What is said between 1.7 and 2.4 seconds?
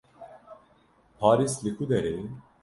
ku derê ye?